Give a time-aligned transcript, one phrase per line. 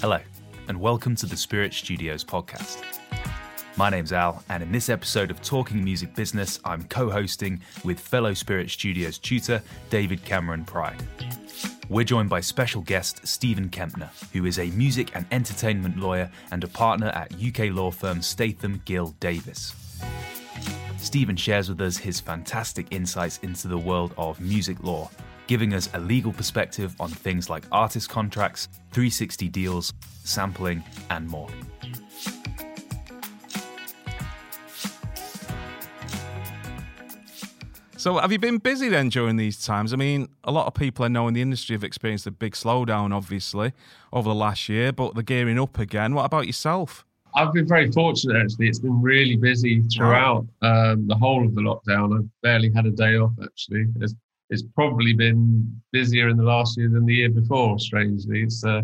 [0.00, 0.18] Hello,
[0.68, 2.82] and welcome to the Spirit Studios podcast.
[3.76, 8.00] My name's Al, and in this episode of Talking Music Business, I'm co hosting with
[8.00, 9.60] fellow Spirit Studios tutor
[9.90, 11.02] David Cameron Pride.
[11.90, 16.64] We're joined by special guest Stephen Kempner, who is a music and entertainment lawyer and
[16.64, 19.74] a partner at UK law firm Statham Gill Davies.
[20.96, 25.10] Stephen shares with us his fantastic insights into the world of music law
[25.50, 30.80] giving us a legal perspective on things like artist contracts, 360 deals, sampling,
[31.10, 31.48] and more.
[37.96, 39.92] So, have you been busy then during these times?
[39.92, 42.52] I mean, a lot of people I know in the industry have experienced a big
[42.52, 43.72] slowdown, obviously,
[44.12, 46.14] over the last year, but they're gearing up again.
[46.14, 47.04] What about yourself?
[47.34, 48.68] I've been very fortunate actually.
[48.68, 52.16] It's been really busy throughout um, the whole of the lockdown.
[52.16, 53.86] I've barely had a day off actually.
[54.00, 54.14] It's
[54.50, 57.78] it's probably been busier in the last year than the year before.
[57.78, 58.82] Strangely, it's uh,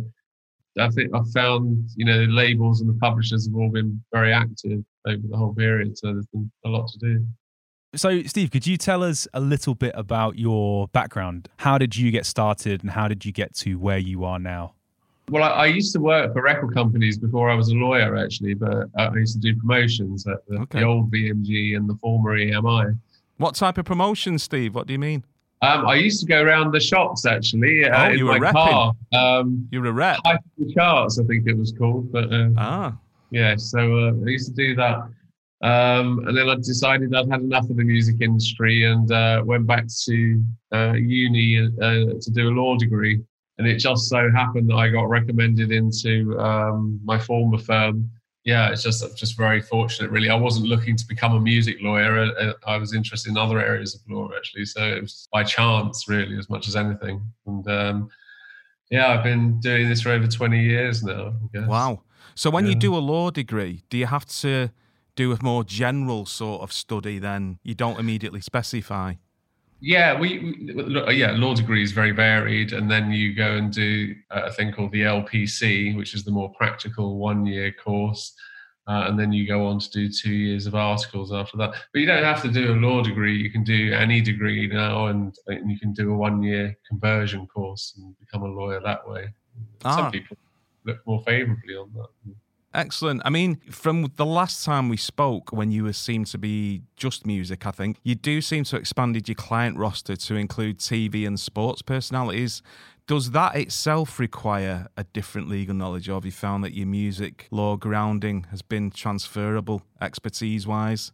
[0.78, 4.32] I think I've found you know the labels and the publishers have all been very
[4.32, 7.26] active over the whole period, so there's been a lot to do.
[7.94, 11.48] So, Steve, could you tell us a little bit about your background?
[11.58, 14.74] How did you get started, and how did you get to where you are now?
[15.30, 18.54] Well, I, I used to work for record companies before I was a lawyer, actually,
[18.54, 20.80] but I used to do promotions at the, okay.
[20.80, 22.96] the old BMG and the former EMI.
[23.38, 24.74] What type of promotion, Steve?
[24.74, 25.24] What do you mean?
[25.62, 28.92] Um, I used to go around the shops actually uh, oh, in my car.
[29.14, 30.18] Um, you were a rep.
[30.74, 32.12] Charts, I think it was called.
[32.12, 32.98] But uh, ah,
[33.30, 33.56] yeah.
[33.56, 34.98] So uh, I used to do that,
[35.62, 39.66] um, and then I decided I'd had enough of the music industry and uh, went
[39.66, 40.42] back to
[40.74, 43.22] uh, uni uh, to do a law degree.
[43.58, 48.10] And it just so happened that I got recommended into um, my former firm
[48.46, 50.30] yeah, it's just just very fortunate, really.
[50.30, 52.16] I wasn't looking to become a music lawyer.
[52.16, 54.66] Uh, uh, I was interested in other areas of law, actually.
[54.66, 57.20] So it was by chance, really, as much as anything.
[57.46, 58.08] And um,
[58.88, 61.34] yeah, I've been doing this for over twenty years now.
[61.52, 62.02] Wow.
[62.36, 62.70] So when yeah.
[62.70, 64.70] you do a law degree, do you have to
[65.16, 67.18] do a more general sort of study?
[67.18, 69.14] Then you don't immediately specify.
[69.80, 74.14] Yeah, we, we, yeah law degree is very varied, and then you go and do
[74.30, 78.34] a thing called the LPC, which is the more practical one year course,
[78.88, 81.74] uh, and then you go on to do two years of articles after that.
[81.92, 85.08] But you don't have to do a law degree; you can do any degree now,
[85.08, 89.06] and, and you can do a one year conversion course and become a lawyer that
[89.06, 89.28] way.
[89.84, 89.96] Ah.
[89.96, 90.38] Some people
[90.84, 92.34] look more favourably on that.
[92.74, 93.22] Excellent.
[93.24, 97.24] I mean, from the last time we spoke, when you were seemed to be just
[97.24, 101.26] music, I think you do seem to have expanded your client roster to include TV
[101.26, 102.62] and sports personalities.
[103.06, 107.46] Does that itself require a different legal knowledge, or have you found that your music
[107.50, 111.12] law grounding has been transferable expertise wise?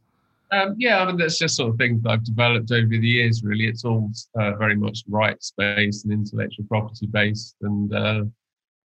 [0.53, 3.43] Um, yeah, I mean that's just sort of things that I've developed over the years.
[3.43, 8.25] Really, it's all uh, very much rights based and intellectual property based, and uh,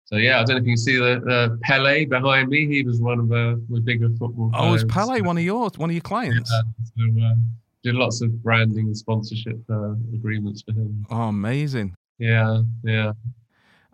[0.06, 2.68] so yeah, I don't know if you can see the, the Pele behind me.
[2.68, 4.52] He was one of the, the bigger football.
[4.52, 4.66] Players.
[4.66, 6.52] Oh, is Pele one of yours, one of your clients?
[6.52, 6.62] Yeah,
[6.96, 7.34] so uh,
[7.84, 11.06] did lots of branding and sponsorship uh, agreements for him.
[11.10, 11.96] Oh, amazing!
[12.20, 13.14] Yeah, yeah.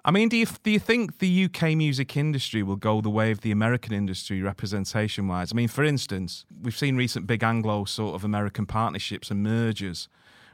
[0.04, 3.32] I mean, do you do you think the UK music industry will go the way
[3.32, 5.54] of the American industry representation wise?
[5.54, 10.10] I mean, for instance, we've seen recent big Anglo sort of American partnerships and mergers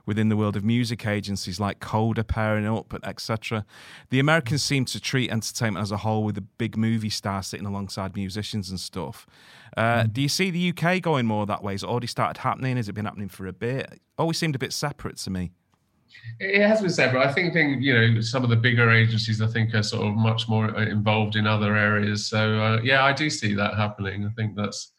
[0.07, 3.65] within the world of music agencies like Coda pairing up, etc.
[4.09, 7.67] The Americans seem to treat entertainment as a whole with a big movie star sitting
[7.67, 9.27] alongside musicians and stuff.
[9.75, 10.13] Uh, mm.
[10.13, 11.73] Do you see the UK going more that way?
[11.73, 12.77] Has it already started happening?
[12.77, 13.91] Has it been happening for a bit?
[13.91, 15.51] It always seemed a bit separate to me.
[16.39, 17.21] It has been separate.
[17.21, 20.15] I think, think you know some of the bigger agencies I think are sort of
[20.15, 22.27] much more uh, involved in other areas.
[22.27, 24.25] So uh, yeah, I do see that happening.
[24.25, 24.93] I think that's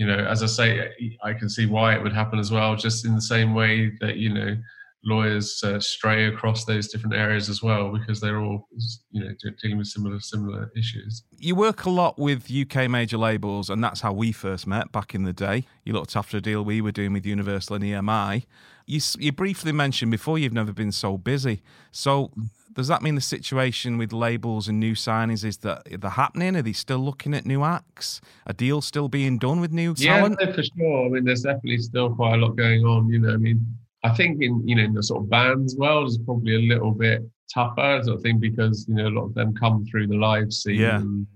[0.00, 0.90] you know, as I say,
[1.22, 4.16] I can see why it would happen as well, just in the same way that,
[4.16, 4.56] you know,
[5.04, 8.68] lawyers uh, stray across those different areas as well because they're all
[9.10, 9.30] you know
[9.62, 11.22] dealing with similar similar issues.
[11.38, 15.14] You work a lot with uk major labels and that's how we first met back
[15.14, 15.64] in the day.
[15.84, 18.44] You looked after a deal we were doing with universal and emi
[18.84, 21.62] you, you briefly mentioned before you've never been so busy.
[21.92, 22.30] So
[22.72, 26.56] does that mean the situation with labels and new signings is that they're happening?
[26.56, 28.20] Are they still looking at new acts?
[28.46, 30.38] A deal still being done with new talent?
[30.40, 31.06] Yeah, for sure.
[31.06, 33.08] I mean, there's definitely still quite a lot going on.
[33.08, 33.64] You know, I mean,
[34.04, 36.92] I think in you know in the sort of bands world is probably a little
[36.92, 37.22] bit
[37.52, 40.52] tougher sort of thing because you know a lot of them come through the live
[40.52, 40.80] scene.
[40.80, 40.98] Yeah.
[40.98, 41.26] And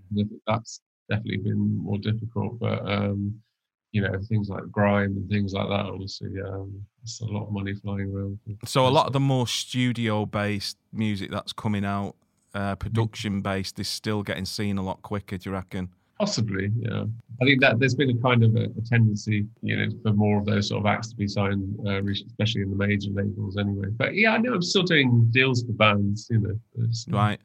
[0.46, 2.58] that's definitely been more difficult.
[2.58, 3.34] But um,
[3.94, 5.86] you know things like grime and things like that.
[5.86, 8.38] Obviously, um, it's a lot of money flying around.
[8.64, 12.16] So a lot of the more studio-based music that's coming out,
[12.54, 15.38] uh, production-based, is still getting seen a lot quicker.
[15.38, 15.90] Do you reckon?
[16.18, 17.04] Possibly, yeah.
[17.40, 20.40] I think that there's been a kind of a, a tendency, you know, for more
[20.40, 23.88] of those sort of acts to be signed, uh, especially in the major labels, anyway.
[23.96, 26.58] But yeah, I know I'm still doing deals for bands, you know.
[27.08, 27.40] Right.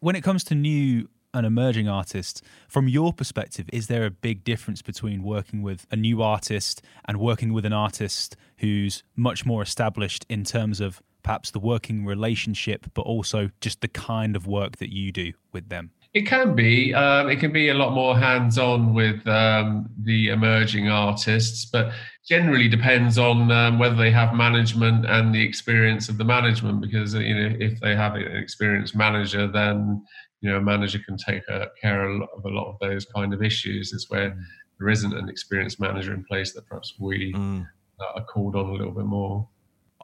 [0.00, 4.44] When it comes to new an emerging artist, from your perspective, is there a big
[4.44, 9.62] difference between working with a new artist and working with an artist who's much more
[9.62, 14.76] established in terms of perhaps the working relationship, but also just the kind of work
[14.76, 15.90] that you do with them?
[16.12, 16.94] It can be.
[16.94, 21.92] Um, it can be a lot more hands-on with um, the emerging artists, but
[22.28, 26.80] generally depends on um, whether they have management and the experience of the management.
[26.80, 30.04] Because you know, if they have an experienced manager, then
[30.44, 31.42] you know, a manager can take
[31.80, 33.94] care of a lot of those kind of issues.
[33.94, 34.40] Is where mm.
[34.78, 37.66] there isn't an experienced manager in place that perhaps we mm.
[38.14, 39.48] are called on a little bit more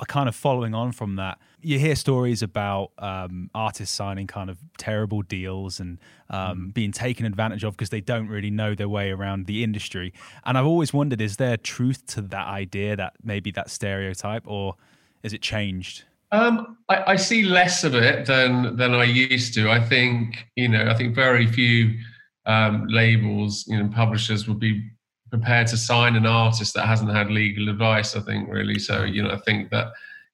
[0.06, 4.56] kind of following on from that, you hear stories about um, artists signing kind of
[4.78, 5.98] terrible deals and
[6.30, 6.74] um, mm.
[6.74, 10.14] being taken advantage of because they don't really know their way around the industry.
[10.46, 14.76] And I've always wondered: is there truth to that idea, that maybe that stereotype, or
[15.22, 16.04] is it changed?
[16.32, 19.70] Um, I, I, see less of it than than I used to.
[19.70, 21.98] I think you know, I think very few
[22.46, 24.90] um, labels, you know, publishers would be
[25.30, 28.14] prepared to sign an artist that hasn't had legal advice.
[28.14, 28.78] I think really.
[28.78, 29.88] So you know, I think that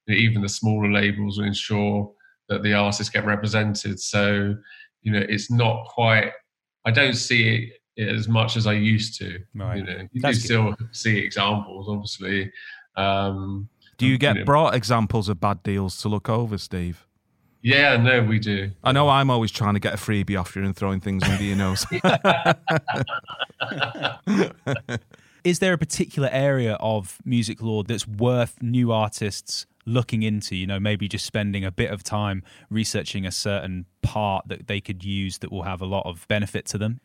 [0.08, 2.12] even the smaller labels will ensure
[2.48, 3.98] that the artists get represented.
[3.98, 4.54] So
[5.02, 6.32] you know, it's not quite.
[6.84, 9.38] I don't see it as much as I used to.
[9.54, 9.78] Right.
[9.78, 12.52] You know, you That's do still see examples, obviously.
[12.96, 17.06] Um, do you get you brought examples of bad deals to look over, Steve?
[17.62, 18.70] Yeah, no, we do.
[18.84, 21.42] I know I'm always trying to get a freebie off you and throwing things under
[21.42, 21.84] your nose.
[25.44, 30.56] Is there a particular area of music law that's worth new artists looking into?
[30.56, 34.80] You know, maybe just spending a bit of time researching a certain part that they
[34.80, 37.00] could use that will have a lot of benefit to them?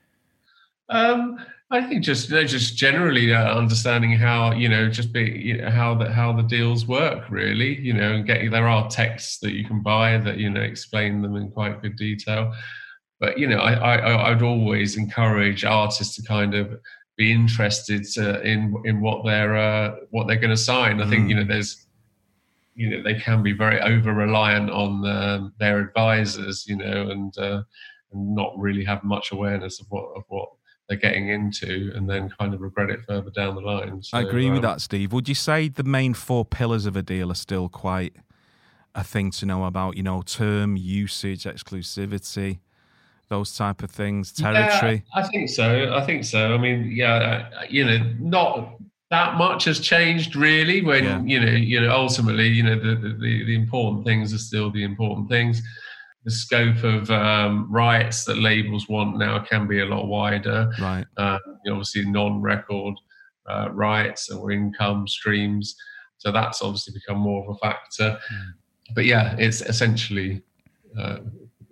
[0.89, 1.39] Um,
[1.73, 5.61] I think just you know, just generally uh, understanding how you know just be you
[5.61, 9.39] know, how the how the deals work really you know and get there are texts
[9.39, 12.53] that you can buy that you know explain them in quite good detail
[13.21, 16.77] but you know I I I'd always encourage artists to kind of
[17.15, 21.29] be interested to, in in what they're uh, what they're going to sign I think
[21.29, 21.47] you know mm.
[21.47, 21.87] there's
[22.75, 27.37] you know they can be very over reliant on um, their advisors you know and
[27.37, 27.63] uh,
[28.11, 30.49] and not really have much awareness of what of what
[30.91, 34.03] they're getting into and then kind of regret it further down the line.
[34.03, 35.13] So, I agree um, with that, Steve.
[35.13, 38.13] Would you say the main four pillars of a deal are still quite
[38.93, 39.95] a thing to know about?
[39.95, 42.59] You know, term, usage, exclusivity,
[43.29, 45.05] those type of things, territory.
[45.15, 45.93] Yeah, I think so.
[45.95, 46.53] I think so.
[46.53, 48.75] I mean, yeah, you know, not
[49.11, 50.81] that much has changed really.
[50.81, 51.21] When yeah.
[51.21, 54.83] you know, you know, ultimately, you know, the, the the important things are still the
[54.83, 55.61] important things
[56.23, 60.71] the scope of um, rights that labels want now can be a lot wider.
[60.79, 61.05] Right.
[61.17, 61.39] Uh,
[61.69, 62.95] obviously, non-record
[63.49, 65.75] uh, rights or income streams.
[66.17, 68.19] So that's obviously become more of a factor.
[68.31, 68.45] Mm.
[68.93, 70.43] But yeah, it's essentially
[70.97, 71.19] uh,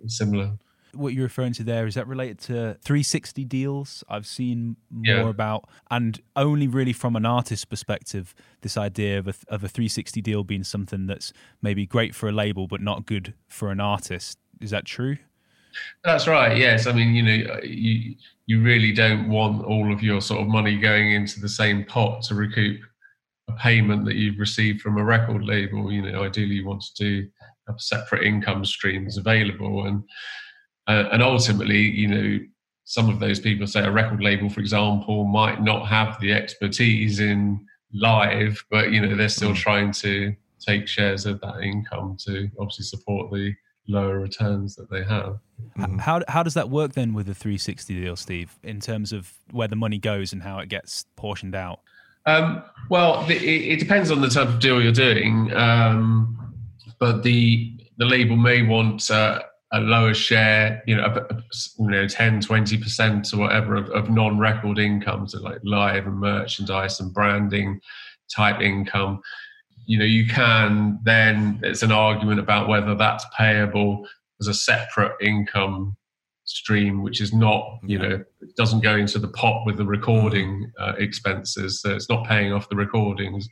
[0.06, 0.58] similar
[0.94, 5.28] what you're referring to there is that related to 360 deals i've seen more yeah.
[5.28, 5.68] about?
[5.90, 10.44] And only really from an artist's perspective this idea of a, of a 360 deal
[10.44, 11.32] being something that's
[11.62, 14.38] maybe great for a label but not good for an artist.
[14.60, 15.16] Is that true?
[16.04, 16.86] That's right yes.
[16.86, 18.14] I mean you know you
[18.46, 22.22] you really don't want all of your sort of money going into the same pot
[22.24, 22.80] to recoup
[23.48, 25.92] a payment that you've received from a record label.
[25.92, 27.28] You know ideally you want to do
[27.70, 29.86] have separate income streams available.
[29.86, 30.02] And
[30.90, 32.38] uh, and ultimately, you know,
[32.84, 37.20] some of those people say a record label, for example, might not have the expertise
[37.20, 39.56] in live, but you know they're still mm.
[39.56, 43.54] trying to take shares of that income to obviously support the
[43.86, 45.38] lower returns that they have.
[45.78, 45.98] Mm-hmm.
[45.98, 49.68] How how does that work then with the 360 deal, Steve, in terms of where
[49.68, 51.80] the money goes and how it gets portioned out?
[52.26, 56.54] Um, well, the, it, it, depends on the type of deal you're doing, um,
[56.98, 61.26] but the the label may want uh, a lower share, you know,
[61.78, 66.98] you know, 10, 20% or whatever of, of non-record income, so like live and merchandise
[66.98, 67.80] and branding
[68.34, 69.20] type income,
[69.86, 74.06] you know, you can then, it's an argument about whether that's payable
[74.40, 75.96] as a separate income
[76.44, 80.70] stream, which is not, you know, it doesn't go into the pot with the recording
[80.80, 81.80] uh, expenses.
[81.80, 83.48] So it's not paying off the recordings.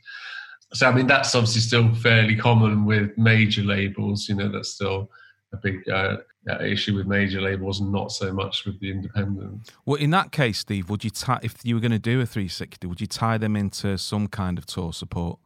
[0.73, 5.09] So, I mean, that's obviously still fairly common with major labels, you know, that's still
[5.53, 6.17] a big uh,
[6.61, 9.71] issue with major labels and not so much with the independents.
[9.85, 12.25] Well, in that case, Steve, would you tie if you were going to do a
[12.25, 12.87] 360?
[12.87, 15.39] Would you tie them into some kind of tour support?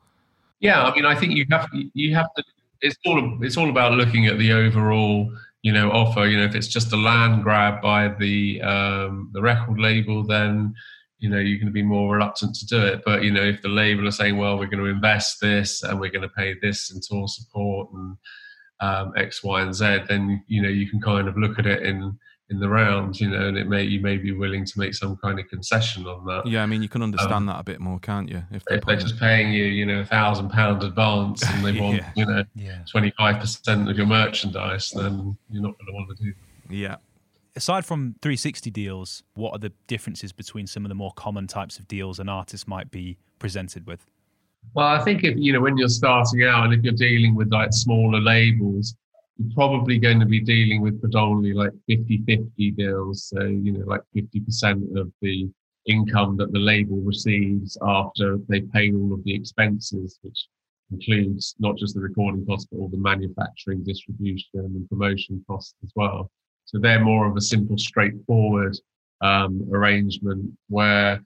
[0.60, 2.43] Yeah, I mean, I think you have you have to.
[2.81, 5.29] It's all it's all about looking at the overall
[5.62, 6.25] you know offer.
[6.25, 10.74] You know, if it's just a land grab by the um, the record label, then
[11.19, 13.01] you know you're going to be more reluctant to do it.
[13.05, 16.00] But you know, if the label are saying, well, we're going to invest this and
[16.00, 18.15] we're going to pay this in tour support and
[18.83, 21.83] um, X, Y, and Z, then you know you can kind of look at it
[21.83, 22.17] in
[22.49, 25.15] in the round, you know, and it may you may be willing to make some
[25.17, 26.45] kind of concession on that.
[26.45, 28.43] Yeah, I mean, you can understand um, that a bit more, can't you?
[28.51, 31.79] If they're, if they're just paying you, you know, a thousand pound advance and they
[31.81, 32.11] want, yeah.
[32.15, 32.43] you know,
[32.91, 36.33] twenty five percent of your merchandise, then you're not going to want to do.
[36.69, 36.75] That.
[36.75, 36.95] Yeah.
[37.55, 41.77] Aside from 360 deals, what are the differences between some of the more common types
[41.77, 44.07] of deals an artist might be presented with?
[44.74, 47.51] Well, I think if you know when you're starting out and if you're dealing with
[47.51, 48.96] like smaller labels,
[49.38, 53.25] you're probably going to be dealing with predominantly like 50-50 deals.
[53.25, 55.50] So, you know, like 50% of the
[55.88, 60.48] income that the label receives after they pay all of the expenses, which
[60.91, 65.91] includes not just the recording costs, but all the manufacturing, distribution, and promotion costs as
[65.96, 66.29] well.
[66.65, 68.77] So they're more of a simple, straightforward
[69.22, 71.22] um, arrangement where,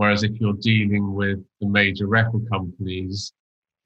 [0.00, 3.34] whereas if you're dealing with the major record companies,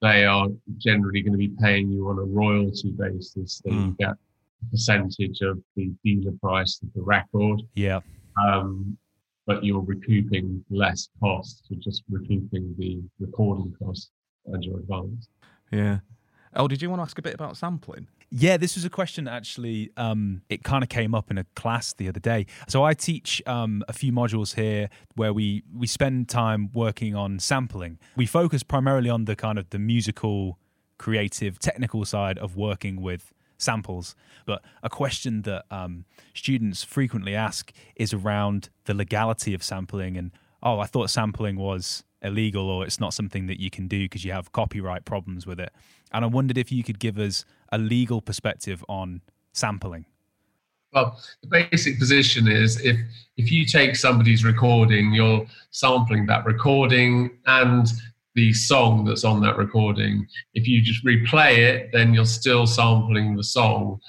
[0.01, 0.47] they are
[0.79, 3.61] generally going to be paying you on a royalty basis.
[3.65, 3.87] So mm.
[3.87, 7.63] you get a percentage of the dealer price of the record.
[7.75, 7.99] Yeah.
[8.41, 8.97] Um,
[9.49, 11.65] but you're recouping less costs.
[11.69, 14.11] You're just recouping the recording costs
[14.47, 15.27] and your advance.
[15.73, 15.99] Yeah.
[16.55, 18.07] Oh, did you want to ask a bit about sampling?
[18.37, 19.93] Yeah, this was a question actually.
[19.97, 22.47] Um, it kind of came up in a class the other day.
[22.67, 27.39] So I teach um, a few modules here where we we spend time working on
[27.39, 28.01] sampling.
[28.17, 30.59] We focus primarily on the kind of the musical,
[30.99, 34.17] creative, technical side of working with samples.
[34.47, 40.33] But a question that um, students frequently ask is around the legality of sampling and
[40.61, 44.25] oh, I thought sampling was illegal or it's not something that you can do because
[44.25, 45.73] you have copyright problems with it.
[46.13, 49.21] And I wondered if you could give us a legal perspective on
[49.53, 50.07] sampling.
[50.93, 52.97] Well, the basic position is if
[53.37, 57.89] if you take somebody's recording, you're sampling that recording and
[58.35, 60.27] the song that's on that recording.
[60.55, 64.01] If you just replay it, then you're still sampling the song.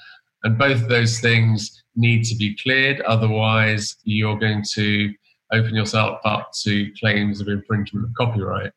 [0.44, 5.12] And both of those things need to be cleared, otherwise, you're going to
[5.52, 8.72] open yourself up to claims of infringement of copyright.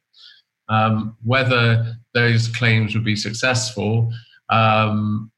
[0.68, 4.12] Um, whether those claims would be successful
[4.50, 5.32] um,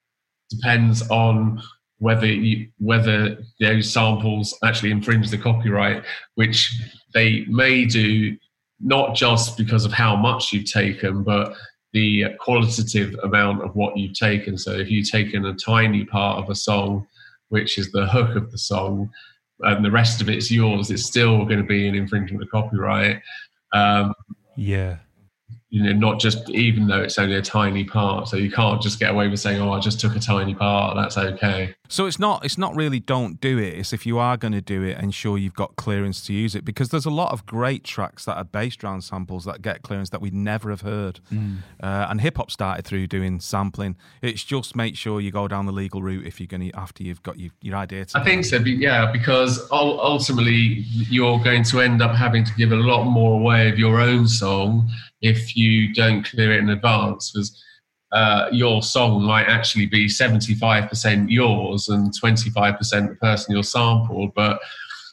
[0.49, 1.61] depends on
[1.99, 6.03] whether you, whether those samples actually infringe the copyright,
[6.35, 6.81] which
[7.13, 8.35] they may do
[8.79, 11.53] not just because of how much you've taken, but
[11.93, 14.57] the qualitative amount of what you've taken.
[14.57, 17.07] So if you've taken a tiny part of a song,
[17.49, 19.11] which is the hook of the song,
[19.63, 23.21] and the rest of it's yours, it's still going to be an infringement of copyright.
[23.73, 24.13] Um,
[24.55, 24.97] yeah
[25.71, 28.27] you know, not just even though it's only a tiny part.
[28.27, 30.97] So you can't just get away with saying, "Oh, I just took a tiny part.
[30.97, 33.75] That's okay." So it's not it's not really don't do it.
[33.75, 36.65] It's if you are going to do it, ensure you've got clearance to use it
[36.65, 40.09] because there's a lot of great tracks that are based around samples that get clearance
[40.09, 41.21] that we'd never have heard.
[41.31, 41.59] Mm.
[41.81, 43.95] Uh, and hip hop started through doing sampling.
[44.21, 47.01] It's just make sure you go down the legal route if you're going to after
[47.01, 48.05] you've got your, your idea.
[48.13, 48.57] I think so.
[48.57, 53.69] Yeah, because ultimately you're going to end up having to give a lot more away
[53.69, 54.89] of your own song
[55.21, 57.63] if you don't clear it in advance because
[58.11, 64.33] uh, your song might actually be 75% yours and 25% the person you're sampled.
[64.33, 64.59] But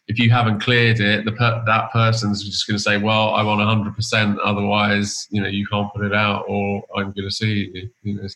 [0.09, 3.43] if you haven't cleared it, the per- that person's just going to say, "Well, I
[3.43, 4.39] want 100%.
[4.43, 8.15] Otherwise, you know, you can't put it out, or I'm going to see you." you
[8.15, 8.29] know.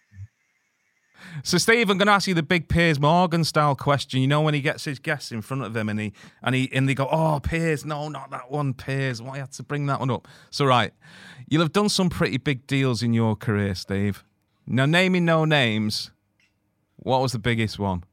[1.42, 4.20] So, Steve, I'm going to ask you the big Piers Morgan style question.
[4.20, 6.12] You know, when he gets his guests in front of him and he
[6.42, 9.20] and he and they go, "Oh, Piers, no, not that one, Piers.
[9.20, 10.92] Why you had to bring that one up?" So, right,
[11.48, 14.24] you'll have done some pretty big deals in your career, Steve.
[14.66, 16.10] Now, naming no names,
[16.96, 18.04] what was the biggest one?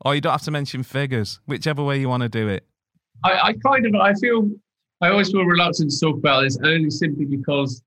[0.00, 2.64] Or you don't have to mention figures, whichever way you want to do it.
[3.24, 4.48] I, I kind of, I feel,
[5.00, 7.82] I always feel reluctant to talk about this only simply because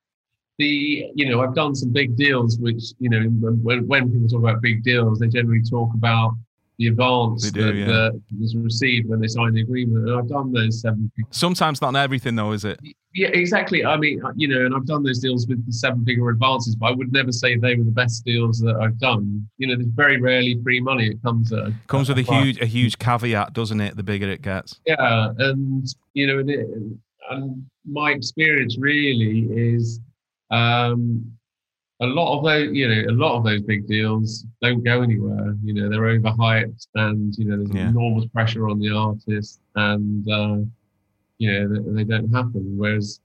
[0.58, 4.40] the, you know, I've done some big deals, which, you know, when, when people talk
[4.40, 6.34] about big deals, they generally talk about
[6.78, 8.10] the advance do, that, yeah.
[8.40, 10.08] was received when they signed the agreement.
[10.08, 11.12] And I've done those seven.
[11.30, 12.80] Sometimes not everything, though, is it?
[13.14, 13.86] Yeah, exactly.
[13.86, 16.76] I mean, uh, you know, and I've done those deals with the seven figure advances,
[16.76, 19.48] but I would never say they were the best deals that I've done.
[19.58, 21.08] You know, there's very rarely free money.
[21.08, 23.98] It comes at, comes with a huge a huge caveat, doesn't it?
[23.98, 24.80] The bigger it gets.
[24.86, 26.68] Yeah, and you know, and, it,
[27.30, 30.00] and my experience really is
[30.52, 31.32] um,
[32.02, 35.56] a lot of those, you know, a lot of those big deals don't go anywhere.
[35.64, 37.90] You know, they're overhyped, and you know, there's yeah.
[37.90, 40.58] enormous pressure on the artist, and uh,
[41.38, 42.78] you know, they, they, don't happen.
[42.78, 43.20] Whereas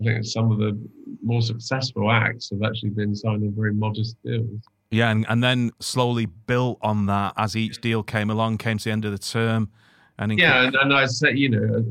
[0.00, 0.78] I think some of the
[1.22, 4.60] more successful acts have actually been signing very modest deals.
[4.90, 8.84] Yeah, and, and then slowly built on that as each deal came along, came to
[8.84, 9.70] the end of the term,
[10.18, 11.84] and yeah, and, and I said, you know,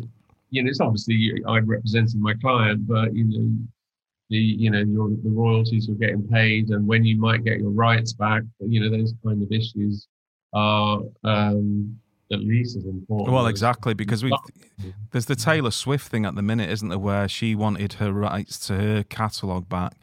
[0.49, 3.51] you know, it's obviously I'm representing my client, but you know,
[4.29, 7.69] the you know your the royalties you're getting paid and when you might get your
[7.69, 10.07] rights back you know those kind of issues
[10.53, 11.97] are um,
[12.31, 13.33] at least as important.
[13.33, 14.35] Well, exactly because we
[15.11, 18.59] there's the Taylor Swift thing at the minute, isn't there, where she wanted her rights
[18.67, 19.95] to her catalogue back.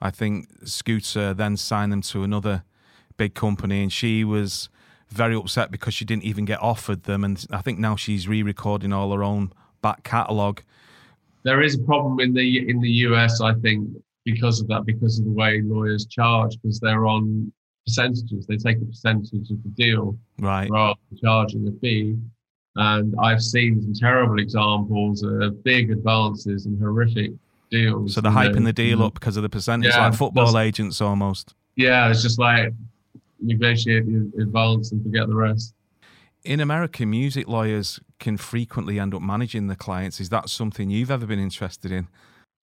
[0.00, 2.64] I think Scooter then signed them to another
[3.16, 4.68] big company, and she was
[5.08, 7.22] very upset because she didn't even get offered them.
[7.22, 9.52] And I think now she's re-recording all her own
[9.82, 10.62] back catalogue.
[11.44, 13.88] There is a problem in the in the US, I think,
[14.24, 17.52] because of that, because of the way lawyers charge, because they're on
[17.86, 18.46] percentages.
[18.46, 20.70] They take a percentage of the deal Right.
[20.70, 22.16] rather than charging a fee.
[22.76, 27.32] And I've seen some terrible examples of big advances and horrific
[27.70, 28.14] deals.
[28.14, 28.38] So they're know.
[28.38, 29.06] hyping the deal mm-hmm.
[29.06, 31.54] up because of the percentage, Yeah, like football agents almost.
[31.76, 32.72] Yeah, it's just like
[33.40, 35.74] negotiate the advance and forget the rest.
[36.44, 40.20] In America, music lawyers can frequently end up managing the clients.
[40.20, 42.08] Is that something you've ever been interested in?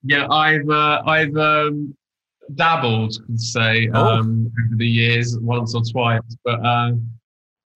[0.03, 1.95] Yeah, I've uh, I've um,
[2.55, 4.05] dabbled, say, Oh.
[4.19, 6.91] um, over the years, once or twice, but uh,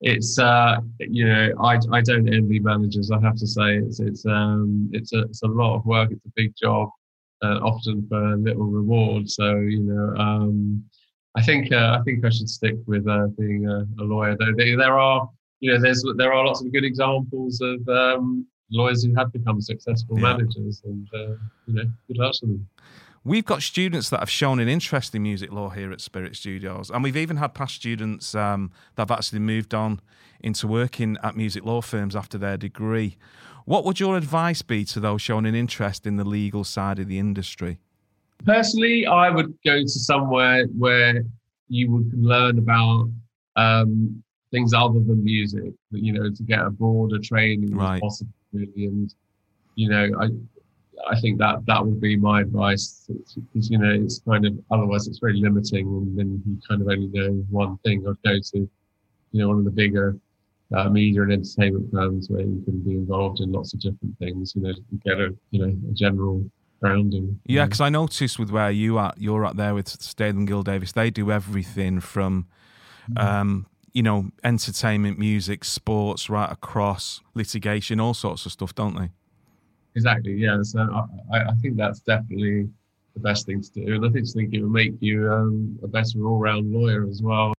[0.02, 3.10] it's uh, you know I, I don't envy managers.
[3.12, 6.12] I have to say it's it's um, it's a it's a lot of work.
[6.12, 6.90] It's a big job,
[7.44, 9.30] uh, often for little reward.
[9.30, 10.84] So you know um,
[11.36, 14.36] I think uh, I think I should stick with uh, being a, a lawyer.
[14.38, 15.30] Though there, there are
[15.64, 19.62] you know there's there are lots of good examples of um, lawyers who have become
[19.62, 20.34] successful Yeah.
[20.34, 21.36] managers, and uh,
[21.68, 22.68] you know good luck to them.
[23.24, 26.90] We've got students that have shown an interest in music law here at Spirit Studios,
[26.90, 30.02] and we've even had past students um, that have actually moved on
[30.42, 33.16] into working at music law firms after their degree.
[33.64, 37.08] What would your advice be to those showing an interest in the legal side of
[37.08, 37.80] the industry?
[38.44, 41.24] Personally, I would go to somewhere where
[41.70, 43.10] you would learn about
[43.56, 44.23] um,
[44.54, 45.74] things other than music.
[45.92, 48.02] You know, to get a broader training Right.
[48.02, 48.86] possible, really.
[48.86, 49.14] And
[49.76, 50.30] you know, I
[51.12, 55.08] I think that that would be my advice because you know it's kind of otherwise
[55.08, 58.06] it's very limiting, and then you kind of only know one thing.
[58.08, 60.16] I'd go to you know one of the bigger
[60.74, 64.54] uh, media and entertainment firms where you can be involved in lots of different things.
[64.56, 66.46] You know, to get a you know a general
[66.80, 67.40] grounding.
[67.46, 70.92] Yeah, because I noticed with where you are, you're at there with Statham Gill Davies.
[70.92, 72.48] They do everything from,
[73.16, 79.10] um, you know, entertainment, music, sports, right across litigation, all sorts of stuff, don't they?
[79.96, 80.34] Exactly.
[80.34, 80.62] Yeah.
[80.64, 82.70] So I, I- I think that's definitely
[83.14, 85.88] the best thing to do, and I think, think it will make you um, a
[85.88, 87.54] better all-round lawyer as well.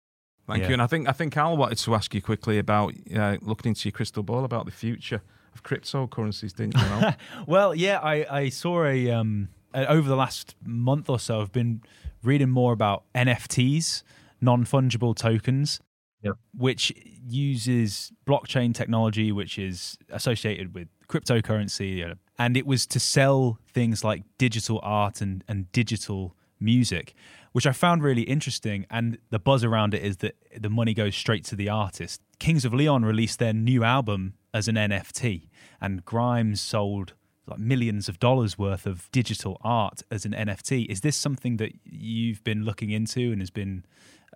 [0.48, 0.68] Thank Yeah.
[0.68, 0.72] you.
[0.74, 3.88] And I think I think Al wanted to ask you quickly about uh, looking into
[3.88, 5.22] your crystal ball about the future
[5.54, 7.10] of cryptocurrencies, didn't you?
[7.46, 11.40] Well, yeah, I, I saw a um over the last month or so.
[11.40, 11.82] I've been
[12.24, 14.02] reading more about NFTs,
[14.40, 15.80] non fungible tokens,
[16.24, 16.36] Yep.
[16.56, 16.92] which
[17.26, 24.02] uses blockchain technology, which is associated with cryptocurrency, uh, and it was to sell things
[24.02, 27.14] like digital art and and digital music.
[27.52, 31.14] Which I found really interesting, and the buzz around it is that the money goes
[31.14, 32.20] straight to the artist.
[32.40, 35.48] Kings of Leon released their new album as an NFT,
[35.80, 37.12] and Grimes sold
[37.46, 40.86] like millions of dollars worth of digital art as an NFT.
[40.86, 43.84] Is this something that you've been looking into and has been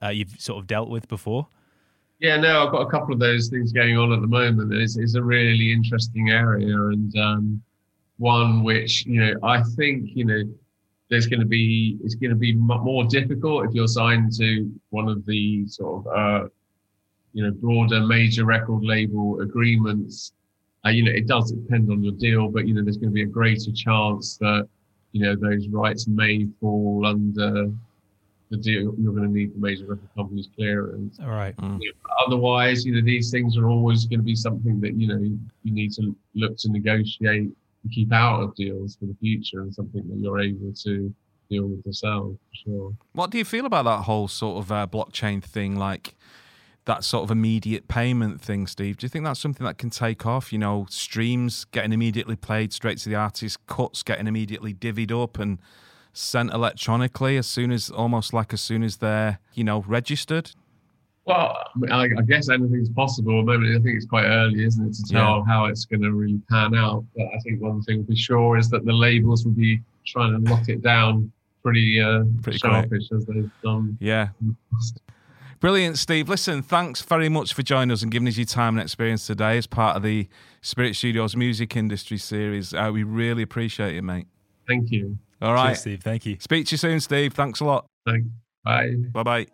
[0.02, 1.48] uh, you've sort of dealt with before?
[2.20, 2.36] Yeah.
[2.36, 4.72] No, I've got a couple of those things going on at the moment.
[4.74, 7.62] It's, it's a really interesting area, and um,
[8.18, 10.42] one which you know I think you know
[11.10, 15.08] there's going to be it's going to be more difficult if you're signed to one
[15.08, 16.48] of the sort of uh,
[17.32, 20.32] you know broader major record label agreements.
[20.84, 23.14] Uh, you know, it does depend on your deal, but you know, there's going to
[23.14, 24.68] be a greater chance that
[25.12, 27.72] you know those rights may fall under
[28.50, 28.94] the deal.
[28.98, 31.18] You're going to need the major record company's clearance.
[31.20, 31.54] All right.
[32.26, 35.72] Otherwise, you know, these things are always going to be something that you know you
[35.72, 37.50] need to look to negotiate
[37.82, 41.14] and keep out of deals for the future, and something that you're able to
[41.48, 42.32] deal with yourself.
[42.32, 42.92] For sure.
[43.12, 46.14] what do you feel about that whole sort of uh, blockchain thing, like
[46.84, 48.96] that sort of immediate payment thing, Steve?
[48.96, 50.52] Do you think that's something that can take off?
[50.52, 55.38] You know, streams getting immediately played straight to the artist, cuts getting immediately divvied up
[55.38, 55.58] and
[56.18, 60.50] sent electronically as soon as, almost like as soon as they're, you know, registered.
[61.24, 61.56] Well,
[61.90, 63.42] I, I guess anything's possible.
[63.42, 66.40] Moment, I think it's quite early, isn't it, to tell how it's going to really
[66.50, 67.04] pan out.
[67.14, 70.50] But I think one thing for sure is that the labels will be trying to
[70.50, 71.30] lock it down
[71.62, 72.72] pretty, uh, Pretty quick.
[72.72, 73.98] sharpish as they've done.
[74.00, 74.28] Yeah.
[75.60, 76.28] Brilliant, Steve.
[76.28, 79.58] Listen, thanks very much for joining us and giving us your time and experience today
[79.58, 80.28] as part of the
[80.62, 82.72] Spirit Studios Music Industry Series.
[82.72, 84.26] Uh, we really appreciate it, mate.
[84.66, 85.18] Thank you.
[85.40, 85.68] All right.
[85.68, 86.02] Cheers, Steve.
[86.02, 86.36] Thank you.
[86.40, 87.34] Speak to you soon, Steve.
[87.34, 87.86] Thanks a lot.
[88.06, 88.28] Thanks.
[88.64, 88.94] Bye.
[89.12, 89.46] Bye bye.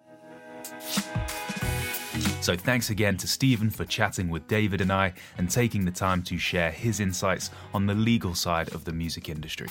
[2.40, 6.22] So thanks again to Stephen for chatting with David and I and taking the time
[6.24, 9.68] to share his insights on the legal side of the music industry.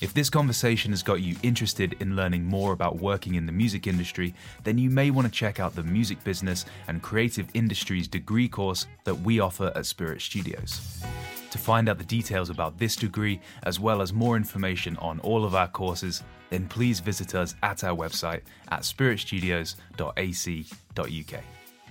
[0.00, 3.86] If this conversation has got you interested in learning more about working in the music
[3.86, 8.48] industry, then you may want to check out the Music Business and Creative Industries degree
[8.48, 11.04] course that we offer at Spirit Studios.
[11.52, 15.44] To find out the details about this degree, as well as more information on all
[15.44, 21.44] of our courses, then please visit us at our website at spiritstudios.ac.uk.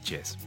[0.04, 0.38] Cheers.